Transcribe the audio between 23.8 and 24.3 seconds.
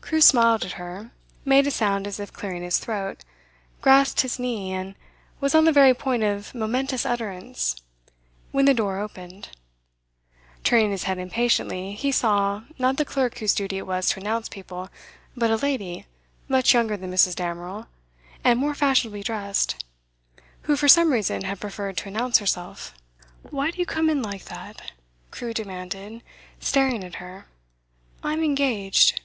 come in